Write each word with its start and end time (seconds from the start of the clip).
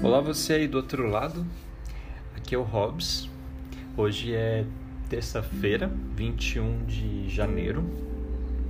Olá 0.00 0.20
você 0.20 0.52
aí 0.52 0.68
do 0.68 0.76
outro 0.76 1.08
lado, 1.08 1.44
aqui 2.36 2.54
é 2.54 2.58
o 2.58 2.62
Hobbs. 2.62 3.28
Hoje 3.96 4.32
é 4.32 4.64
terça-feira, 5.10 5.90
21 6.14 6.84
de 6.86 7.28
janeiro, 7.28 7.84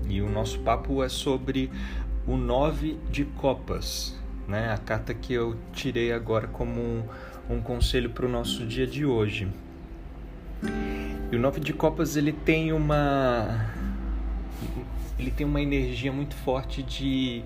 e 0.09 0.23
o 0.23 0.31
nosso 0.31 0.59
papo 0.61 1.05
é 1.05 1.09
sobre 1.11 1.71
o 2.27 2.35
nove 2.35 2.99
de 3.11 3.27
copas, 3.27 4.19
né? 4.49 4.73
A 4.73 4.79
carta 4.79 5.13
que 5.13 5.35
eu 5.35 5.55
tirei 5.71 6.13
agora 6.13 6.47
como 6.47 6.81
um, 6.81 7.03
um 7.51 7.61
conselho 7.61 8.09
para 8.09 8.25
o 8.25 8.29
nosso 8.29 8.65
dia 8.65 8.87
de 8.87 9.05
hoje. 9.05 9.49
E 11.31 11.37
o 11.37 11.39
nove 11.39 11.61
de 11.61 11.75
copas 11.75 12.17
ele 12.17 12.33
tem 12.33 12.73
uma 12.73 13.71
ele 15.19 15.31
tem 15.31 15.47
uma 15.47 15.61
energia 15.61 16.11
muito 16.11 16.35
forte 16.37 16.83
de 16.83 17.45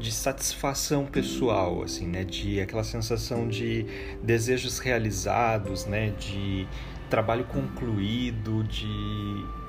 de 0.00 0.10
satisfação 0.10 1.04
pessoal, 1.04 1.82
assim, 1.82 2.06
né? 2.06 2.24
De 2.24 2.60
aquela 2.60 2.82
sensação 2.82 3.46
de 3.46 3.84
desejos 4.22 4.78
realizados, 4.78 5.84
né? 5.84 6.10
De 6.18 6.66
trabalho 7.10 7.44
concluído, 7.44 8.64
de 8.64 9.60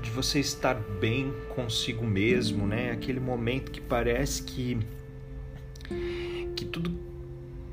de 0.00 0.10
você 0.10 0.38
estar 0.38 0.74
bem 1.00 1.32
consigo 1.54 2.04
mesmo, 2.04 2.66
né? 2.66 2.92
Aquele 2.92 3.18
momento 3.18 3.72
que 3.72 3.80
parece 3.80 4.42
que 4.42 4.78
que 6.54 6.64
tudo 6.64 6.94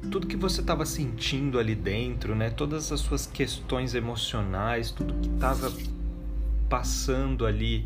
tudo 0.09 0.27
que 0.27 0.35
você 0.35 0.61
estava 0.61 0.85
sentindo 0.85 1.59
ali 1.59 1.75
dentro, 1.75 2.35
né? 2.35 2.49
Todas 2.49 2.91
as 2.91 2.99
suas 2.99 3.27
questões 3.27 3.93
emocionais, 3.93 4.91
tudo 4.91 5.13
que 5.15 5.29
estava 5.29 5.71
passando 6.67 7.45
ali 7.45 7.85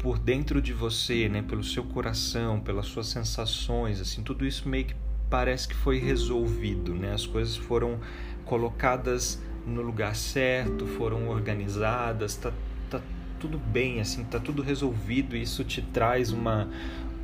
por 0.00 0.18
dentro 0.18 0.60
de 0.60 0.72
você, 0.72 1.28
né, 1.28 1.42
pelo 1.42 1.62
seu 1.62 1.84
coração, 1.84 2.58
pelas 2.58 2.86
suas 2.86 3.06
sensações, 3.06 4.00
assim, 4.00 4.22
tudo 4.22 4.46
isso 4.46 4.68
meio 4.68 4.86
que 4.86 4.94
parece 5.28 5.68
que 5.68 5.74
foi 5.74 5.98
resolvido, 5.98 6.94
né? 6.94 7.12
As 7.12 7.24
coisas 7.24 7.56
foram 7.56 8.00
colocadas 8.44 9.40
no 9.66 9.82
lugar 9.82 10.16
certo, 10.16 10.86
foram 10.86 11.28
organizadas, 11.28 12.34
tá, 12.34 12.52
tá 12.90 13.00
tudo 13.38 13.58
bem, 13.58 14.00
assim, 14.00 14.24
tá 14.24 14.40
tudo 14.40 14.62
resolvido. 14.62 15.36
E 15.36 15.42
isso 15.42 15.62
te 15.62 15.80
traz 15.80 16.32
uma 16.32 16.68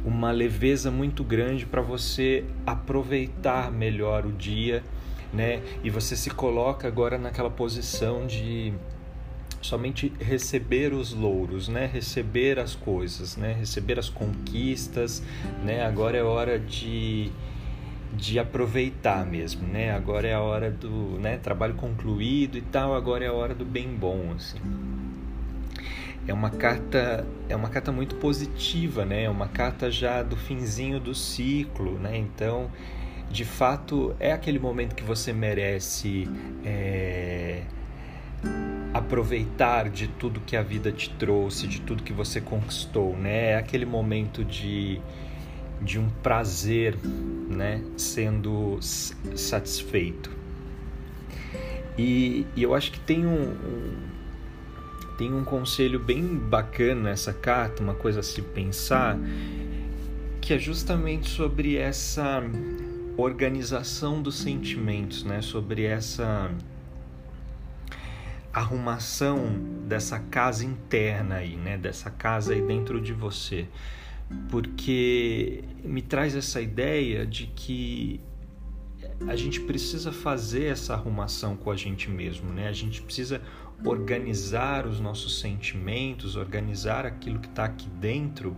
uma 0.05 0.31
leveza 0.31 0.89
muito 0.89 1.25
grande 1.25 1.67
para 1.67 1.83
você 1.83 2.45
aproveitar 2.65 3.73
melhor 3.73 4.25
o 4.25 4.31
dia, 4.31 4.85
né? 5.33 5.61
E 5.83 5.91
você 5.91 6.15
se 6.15 6.31
coloca 6.31 6.87
agora 6.87 7.19
naquela 7.19 7.51
posição 7.51 8.25
de 8.25 8.73
somente 9.67 10.13
receber 10.21 10.93
os 10.93 11.13
louros, 11.13 11.69
né? 11.69 11.91
Receber 11.93 12.59
as 12.59 12.75
coisas, 12.75 13.37
né? 13.37 13.53
Receber 13.53 13.99
as 13.99 14.09
conquistas, 14.09 15.23
né? 15.65 15.85
Agora 15.85 16.17
é 16.17 16.23
hora 16.23 16.59
de 16.59 17.31
de 18.13 18.39
aproveitar 18.39 19.27
mesmo, 19.27 19.67
né? 19.67 19.91
Agora 19.91 20.27
é 20.27 20.33
a 20.33 20.41
hora 20.41 20.71
do, 20.71 21.19
né, 21.21 21.37
trabalho 21.37 21.75
concluído 21.75 22.57
e 22.57 22.63
tal, 22.63 22.95
agora 22.95 23.25
é 23.25 23.29
a 23.29 23.33
hora 23.33 23.55
do 23.55 23.65
bem 23.65 23.89
bom, 23.89 24.33
assim. 24.35 24.59
É 26.27 26.33
uma 26.33 26.51
carta, 26.51 27.27
é 27.49 27.55
uma 27.55 27.69
carta 27.69 27.93
muito 27.93 28.17
positiva, 28.17 29.05
né? 29.05 29.25
É 29.25 29.31
uma 29.31 29.49
carta 29.49 29.91
já 29.91 30.23
do 30.23 30.37
finzinho 30.37 30.99
do 30.99 31.15
ciclo, 31.15 31.99
né? 31.99 32.17
Então, 32.17 32.71
de 33.31 33.45
fato, 33.45 34.17
é 34.19 34.33
aquele 34.33 34.59
momento 34.59 34.95
que 34.95 35.05
você 35.05 35.33
merece 35.33 36.29
é, 36.65 37.63
aproveitar 38.93 39.89
de 39.91 40.09
tudo 40.09 40.41
que 40.41 40.57
a 40.57 40.63
vida 40.63 40.91
te 40.91 41.11
trouxe, 41.11 41.67
de 41.67 41.81
tudo 41.81 42.03
que 42.03 42.13
você 42.13 42.41
conquistou, 42.41 43.17
né? 43.17 43.51
É 43.51 43.57
aquele 43.57 43.85
momento 43.85 44.45
de, 44.45 45.01
de 45.81 45.99
um 45.99 46.09
prazer, 46.23 46.97
né? 47.49 47.83
Sendo 47.97 48.79
satisfeito. 48.81 50.31
E, 51.99 52.47
e 52.55 52.63
eu 52.63 52.75
acho 52.75 52.93
que 52.93 53.01
tem 53.01 53.27
um, 53.27 53.51
um, 53.51 53.97
tem 55.17 55.33
um 55.33 55.45
conselho 55.45 55.99
bem 55.99 56.23
bacana 56.37 57.11
nessa 57.11 57.33
carta, 57.33 57.83
uma 57.83 57.95
coisa 57.95 58.21
a 58.21 58.23
se 58.23 58.43
pensar, 58.43 59.19
que 60.41 60.53
é 60.53 60.59
justamente 60.59 61.29
sobre 61.29 61.77
essa 61.77 62.43
organização 63.17 64.21
dos 64.21 64.39
sentimentos, 64.39 65.25
né? 65.25 65.41
Sobre 65.41 65.85
essa 65.85 66.51
arrumação 68.57 69.53
dessa 69.87 70.19
casa 70.19 70.65
interna 70.65 71.37
aí, 71.37 71.57
né? 71.57 71.77
Dessa 71.77 72.11
casa 72.11 72.55
aí 72.55 72.63
dentro 72.63 73.01
de 73.01 73.13
você. 73.13 73.69
Porque 74.49 75.63
me 75.85 76.01
traz 76.01 76.35
essa 76.35 76.61
ideia 76.61 77.27
de 77.27 77.49
que 77.49 78.19
a 79.29 79.37
gente 79.37 79.61
precisa 79.61 80.11
fazer 80.11 80.65
essa 80.65 80.95
arrumação 80.95 81.55
com 81.55 81.71
a 81.71 81.77
gente 81.77 82.11
mesmo, 82.11 82.51
né? 82.51 82.67
A 82.67 82.73
gente 82.73 83.03
precisa 83.03 83.43
organizar 83.85 84.87
os 84.87 85.01
nossos 85.01 85.39
sentimentos, 85.39 86.35
organizar 86.35 87.05
aquilo 87.05 87.39
que 87.39 87.49
está 87.49 87.67
aqui 87.67 87.89
dentro, 87.91 88.57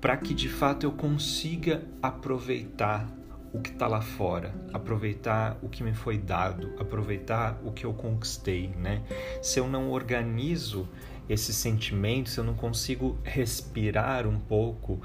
para 0.00 0.16
que 0.16 0.34
de 0.34 0.48
fato 0.48 0.84
eu 0.84 0.92
consiga 0.92 1.84
aproveitar 2.02 3.08
o 3.52 3.60
que 3.60 3.70
está 3.70 3.86
lá 3.86 4.00
fora, 4.00 4.54
aproveitar 4.72 5.58
o 5.62 5.68
que 5.68 5.82
me 5.82 5.92
foi 5.92 6.16
dado, 6.16 6.72
aproveitar 6.78 7.60
o 7.64 7.72
que 7.72 7.84
eu 7.84 7.92
conquistei, 7.92 8.68
né? 8.68 9.02
Se 9.42 9.58
eu 9.58 9.68
não 9.68 9.90
organizo 9.90 10.88
esses 11.28 11.54
sentimentos, 11.56 12.32
se 12.32 12.40
eu 12.40 12.44
não 12.44 12.54
consigo 12.54 13.18
respirar 13.24 14.26
um 14.26 14.38
pouco, 14.38 15.00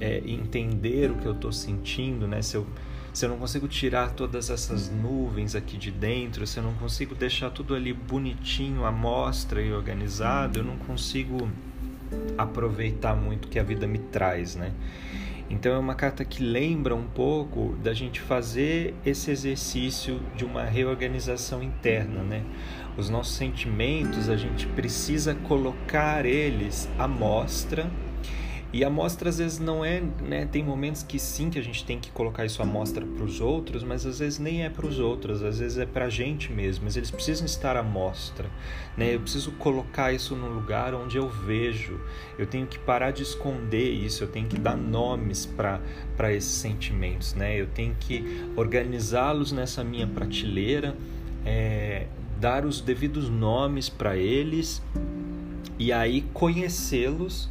é, 0.00 0.22
entender 0.26 1.10
o 1.10 1.16
que 1.16 1.26
eu 1.26 1.32
estou 1.32 1.52
sentindo, 1.52 2.26
né? 2.26 2.42
Se 2.42 2.56
eu, 2.56 2.66
se 3.12 3.24
eu 3.26 3.30
não 3.30 3.38
consigo 3.38 3.68
tirar 3.68 4.12
todas 4.12 4.48
essas 4.48 4.90
nuvens 4.90 5.54
aqui 5.54 5.76
de 5.76 5.90
dentro, 5.90 6.46
se 6.46 6.58
eu 6.58 6.62
não 6.62 6.74
consigo 6.74 7.14
deixar 7.14 7.50
tudo 7.50 7.74
ali 7.74 7.92
bonitinho, 7.92 8.84
à 8.84 8.92
mostra 8.92 9.60
e 9.60 9.72
organizado, 9.72 10.58
eu 10.60 10.64
não 10.64 10.76
consigo 10.76 11.48
aproveitar 12.36 13.14
muito 13.14 13.46
o 13.46 13.48
que 13.48 13.58
a 13.58 13.62
vida 13.62 13.86
me 13.86 13.98
traz, 13.98 14.56
né? 14.56 14.72
Então 15.52 15.74
é 15.74 15.78
uma 15.78 15.94
carta 15.94 16.24
que 16.24 16.42
lembra 16.42 16.94
um 16.94 17.06
pouco 17.06 17.76
da 17.82 17.92
gente 17.92 18.22
fazer 18.22 18.94
esse 19.04 19.30
exercício 19.30 20.18
de 20.34 20.46
uma 20.46 20.64
reorganização 20.64 21.62
interna, 21.62 22.22
né? 22.22 22.42
Os 22.96 23.10
nossos 23.10 23.36
sentimentos, 23.36 24.30
a 24.30 24.36
gente 24.36 24.66
precisa 24.68 25.34
colocar 25.34 26.24
eles 26.24 26.88
à 26.98 27.06
mostra 27.06 27.90
e 28.72 28.82
a 28.82 28.88
mostra 28.88 29.28
às 29.28 29.36
vezes 29.36 29.58
não 29.58 29.84
é, 29.84 30.02
né? 30.22 30.48
Tem 30.50 30.64
momentos 30.64 31.02
que 31.02 31.18
sim 31.18 31.50
que 31.50 31.58
a 31.58 31.62
gente 31.62 31.84
tem 31.84 32.00
que 32.00 32.10
colocar 32.10 32.46
isso 32.46 32.62
à 32.62 32.64
mostra 32.64 33.04
para 33.04 33.22
os 33.22 33.38
outros, 33.38 33.84
mas 33.84 34.06
às 34.06 34.18
vezes 34.18 34.38
nem 34.38 34.64
é 34.64 34.70
para 34.70 34.86
os 34.86 34.98
outros, 34.98 35.42
às 35.42 35.58
vezes 35.58 35.76
é 35.76 35.84
para 35.84 36.06
a 36.06 36.08
gente 36.08 36.50
mesmo. 36.50 36.84
Mas 36.84 36.96
eles 36.96 37.10
precisam 37.10 37.44
estar 37.44 37.76
à 37.76 37.82
mostra, 37.82 38.48
né? 38.96 39.14
Eu 39.14 39.20
preciso 39.20 39.52
colocar 39.52 40.10
isso 40.14 40.34
num 40.34 40.48
lugar 40.48 40.94
onde 40.94 41.18
eu 41.18 41.28
vejo. 41.28 42.00
Eu 42.38 42.46
tenho 42.46 42.66
que 42.66 42.78
parar 42.78 43.10
de 43.10 43.22
esconder 43.22 43.90
isso. 43.90 44.24
Eu 44.24 44.28
tenho 44.28 44.48
que 44.48 44.58
dar 44.58 44.76
nomes 44.76 45.44
para 45.44 45.78
para 46.16 46.32
esses 46.32 46.52
sentimentos, 46.52 47.34
né? 47.34 47.60
Eu 47.60 47.66
tenho 47.66 47.94
que 48.00 48.24
organizá-los 48.56 49.52
nessa 49.52 49.84
minha 49.84 50.06
prateleira, 50.06 50.96
é, 51.44 52.06
dar 52.40 52.64
os 52.64 52.80
devidos 52.80 53.28
nomes 53.28 53.90
para 53.90 54.16
eles 54.16 54.82
e 55.78 55.92
aí 55.92 56.22
conhecê-los 56.32 57.50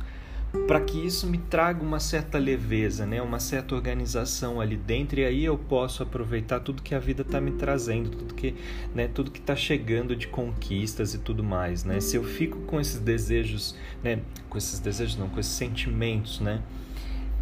para 0.68 0.82
que 0.82 0.98
isso 1.06 1.28
me 1.28 1.38
traga 1.38 1.82
uma 1.82 2.00
certa 2.00 2.38
leveza, 2.38 3.06
né? 3.06 3.22
uma 3.22 3.40
certa 3.40 3.74
organização 3.74 4.60
ali 4.60 4.76
dentro, 4.76 5.20
e 5.20 5.26
aí 5.26 5.46
eu 5.46 5.58
posso 5.58 6.04
aproveitar 6.04 6.60
tudo 6.60 6.82
que 6.82 6.94
a 6.94 7.00
vida 7.00 7.22
está 7.22 7.40
me 7.40 7.52
trazendo, 7.52 8.10
tudo 8.10 8.34
que 8.34 8.56
né, 8.94 9.08
tudo 9.08 9.32
que 9.32 9.40
está 9.40 9.56
chegando 9.56 10.16
de 10.16 10.28
conquistas 10.28 11.14
e 11.14 11.20
tudo 11.20 11.44
mais. 11.44 11.86
Né? 11.86 12.02
Se 12.02 12.18
eu 12.18 12.24
fico 12.24 12.60
com 12.62 12.82
esses 12.82 13.00
desejos, 13.00 13.76
né, 14.04 14.20
com 14.50 14.58
esses 14.58 14.80
desejos 14.80 15.16
não, 15.16 15.30
com 15.30 15.40
esses 15.40 15.54
sentimentos, 15.54 16.42
né, 16.42 16.62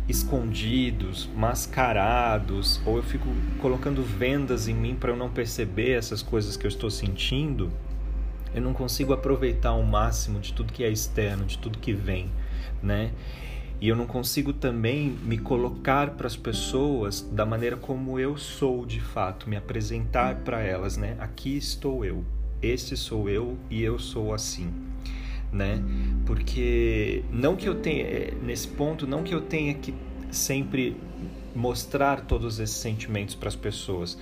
escondidos, 0.07 1.27
mascarados, 1.35 2.79
ou 2.85 2.97
eu 2.97 3.03
fico 3.03 3.27
colocando 3.59 4.03
vendas 4.03 4.67
em 4.67 4.73
mim 4.73 4.95
para 4.95 5.11
eu 5.11 5.15
não 5.15 5.29
perceber 5.29 5.91
essas 5.91 6.21
coisas 6.21 6.55
que 6.55 6.65
eu 6.65 6.69
estou 6.69 6.91
sentindo, 6.91 7.71
eu 8.53 8.61
não 8.61 8.73
consigo 8.73 9.13
aproveitar 9.13 9.73
o 9.73 9.83
máximo 9.83 10.39
de 10.39 10.53
tudo 10.53 10.73
que 10.73 10.83
é 10.83 10.89
externo, 10.89 11.45
de 11.45 11.57
tudo 11.57 11.77
que 11.77 11.93
vem 11.93 12.29
né? 12.81 13.11
E 13.81 13.87
eu 13.87 13.95
não 13.95 14.05
consigo 14.05 14.51
também 14.51 15.17
me 15.23 15.37
colocar 15.37 16.11
para 16.11 16.27
as 16.27 16.35
pessoas 16.35 17.21
da 17.21 17.45
maneira 17.45 17.77
como 17.77 18.19
eu 18.19 18.37
sou 18.37 18.85
de 18.85 18.99
fato, 18.99 19.49
me 19.49 19.55
apresentar 19.55 20.35
para 20.37 20.61
elas, 20.61 20.97
né? 20.97 21.15
Aqui 21.17 21.55
estou 21.55 22.03
eu, 22.03 22.25
esse 22.61 22.97
sou 22.97 23.29
eu 23.29 23.57
e 23.69 23.81
eu 23.81 23.97
sou 23.97 24.33
assim, 24.33 24.69
né? 25.51 25.81
Porque 26.25 27.23
não 27.31 27.55
que 27.55 27.69
eu 27.69 27.75
tenha 27.75 28.03
é, 28.03 28.33
nesse 28.43 28.67
ponto, 28.67 29.07
não 29.07 29.23
que 29.23 29.33
eu 29.33 29.41
tenha 29.41 29.73
que 29.73 29.93
sempre 30.29 30.97
mostrar 31.55 32.21
todos 32.21 32.59
esses 32.59 32.75
sentimentos 32.75 33.33
para 33.33 33.47
as 33.47 33.55
pessoas, 33.55 34.17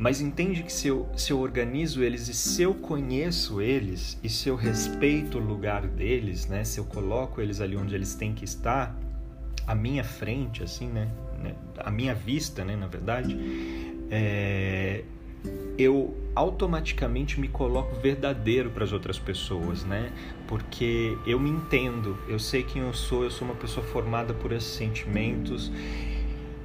mas 0.00 0.22
entende 0.22 0.62
que 0.62 0.72
se 0.72 0.88
eu, 0.88 1.06
se 1.14 1.30
eu 1.30 1.38
organizo 1.38 2.02
eles 2.02 2.26
e 2.26 2.32
se 2.32 2.62
eu 2.62 2.72
conheço 2.72 3.60
eles 3.60 4.18
e 4.24 4.30
se 4.30 4.48
eu 4.48 4.56
respeito 4.56 5.36
o 5.36 5.40
lugar 5.42 5.86
deles, 5.86 6.46
né? 6.46 6.64
Se 6.64 6.80
eu 6.80 6.84
coloco 6.84 7.38
eles 7.38 7.60
ali 7.60 7.76
onde 7.76 7.94
eles 7.94 8.14
têm 8.14 8.32
que 8.32 8.42
estar, 8.42 8.96
à 9.66 9.74
minha 9.74 10.02
frente, 10.02 10.62
assim, 10.62 10.88
né? 10.88 11.06
né? 11.38 11.54
À 11.76 11.90
minha 11.90 12.14
vista, 12.14 12.64
né? 12.64 12.76
Na 12.76 12.86
verdade, 12.86 13.36
é, 14.10 15.04
eu 15.76 16.16
automaticamente 16.34 17.38
me 17.38 17.48
coloco 17.48 17.94
verdadeiro 18.00 18.70
para 18.70 18.84
as 18.84 18.92
outras 18.94 19.18
pessoas, 19.18 19.84
né? 19.84 20.10
Porque 20.48 21.14
eu 21.26 21.38
me 21.38 21.50
entendo, 21.50 22.16
eu 22.26 22.38
sei 22.38 22.62
quem 22.62 22.80
eu 22.80 22.94
sou, 22.94 23.24
eu 23.24 23.30
sou 23.30 23.46
uma 23.46 23.54
pessoa 23.54 23.84
formada 23.84 24.32
por 24.32 24.50
esses 24.50 24.72
sentimentos. 24.72 25.70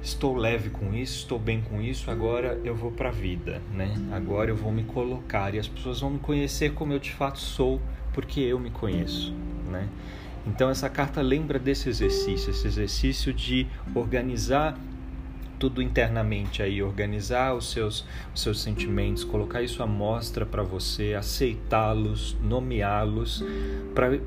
Estou 0.06 0.36
leve 0.36 0.70
com 0.70 0.94
isso, 0.94 1.22
estou 1.22 1.36
bem 1.36 1.60
com 1.60 1.82
isso, 1.82 2.12
agora 2.12 2.60
eu 2.62 2.76
vou 2.76 2.92
para 2.92 3.08
a 3.08 3.12
vida, 3.12 3.60
né? 3.74 3.92
Agora 4.12 4.48
eu 4.48 4.54
vou 4.54 4.70
me 4.70 4.84
colocar 4.84 5.52
e 5.52 5.58
as 5.58 5.66
pessoas 5.66 5.98
vão 5.98 6.10
me 6.10 6.20
conhecer 6.20 6.74
como 6.74 6.92
eu 6.92 7.00
de 7.00 7.10
fato 7.10 7.40
sou, 7.40 7.82
porque 8.12 8.38
eu 8.38 8.56
me 8.56 8.70
conheço, 8.70 9.34
né? 9.68 9.88
Então 10.46 10.70
essa 10.70 10.88
carta 10.88 11.20
lembra 11.20 11.58
desse 11.58 11.88
exercício, 11.88 12.50
esse 12.50 12.68
exercício 12.68 13.32
de 13.32 13.66
organizar 13.96 14.78
tudo 15.58 15.82
internamente 15.82 16.62
aí, 16.62 16.82
organizar 16.82 17.54
os 17.54 17.70
seus, 17.70 18.04
os 18.34 18.40
seus 18.40 18.60
sentimentos, 18.60 19.24
colocar 19.24 19.62
isso 19.62 19.82
à 19.82 19.86
mostra 19.86 20.44
para 20.44 20.62
você, 20.62 21.14
aceitá-los, 21.14 22.36
nomeá-los, 22.42 23.44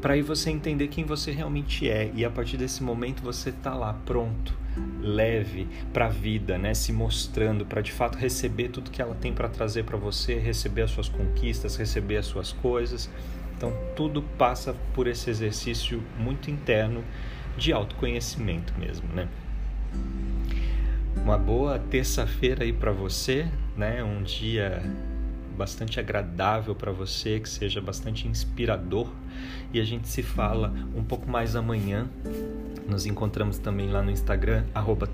para 0.01 0.13
aí 0.13 0.21
você 0.21 0.49
entender 0.49 0.87
quem 0.87 1.05
você 1.05 1.31
realmente 1.31 1.89
é 1.89 2.11
e 2.13 2.25
a 2.25 2.29
partir 2.29 2.57
desse 2.57 2.83
momento 2.83 3.21
você 3.21 3.51
tá 3.51 3.73
lá 3.73 3.93
pronto, 4.05 4.57
leve 5.01 5.67
para 5.91 6.05
a 6.05 6.09
vida, 6.09 6.57
né, 6.57 6.73
se 6.73 6.91
mostrando 6.91 7.65
para 7.65 7.81
de 7.81 7.91
fato 7.91 8.17
receber 8.17 8.69
tudo 8.69 8.91
que 8.91 9.01
ela 9.01 9.15
tem 9.15 9.33
para 9.33 9.49
trazer 9.49 9.83
para 9.83 9.97
você, 9.97 10.35
receber 10.35 10.83
as 10.83 10.91
suas 10.91 11.09
conquistas, 11.09 11.75
receber 11.75 12.17
as 12.17 12.25
suas 12.25 12.51
coisas. 12.51 13.09
Então 13.57 13.73
tudo 13.95 14.21
passa 14.21 14.73
por 14.93 15.05
esse 15.07 15.29
exercício 15.29 16.01
muito 16.17 16.49
interno 16.49 17.03
de 17.57 17.73
autoconhecimento 17.73 18.73
mesmo, 18.79 19.07
né? 19.13 19.27
Uma 21.23 21.37
boa 21.37 21.77
terça-feira 21.77 22.63
aí 22.63 22.73
para 22.73 22.91
você, 22.91 23.47
né? 23.77 24.03
Um 24.03 24.23
dia 24.23 24.81
bastante 25.55 25.99
agradável 25.99 26.73
para 26.73 26.91
você, 26.91 27.39
que 27.39 27.49
seja 27.49 27.81
bastante 27.81 28.27
inspirador. 28.27 29.11
E 29.73 29.79
a 29.79 29.83
gente 29.83 30.07
se 30.07 30.23
fala 30.23 30.73
um 30.95 31.03
pouco 31.03 31.29
mais 31.29 31.55
amanhã. 31.55 32.07
Nos 32.87 33.05
encontramos 33.05 33.57
também 33.59 33.91
lá 33.91 34.01
no 34.01 34.09
Instagram, 34.09 34.63
arroba 34.73 35.07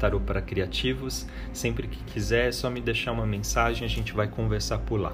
Criativos. 0.46 1.28
Sempre 1.52 1.88
que 1.88 2.02
quiser, 2.14 2.50
é 2.50 2.52
só 2.52 2.70
me 2.70 2.80
deixar 2.80 3.12
uma 3.12 3.26
mensagem, 3.26 3.84
a 3.84 3.90
gente 3.90 4.14
vai 4.14 4.28
conversar 4.28 4.78
por 4.80 5.00
lá. 5.00 5.14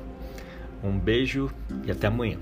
Um 0.84 1.00
beijo 1.00 1.50
e 1.86 1.92
até 1.92 2.08
amanhã. 2.08 2.38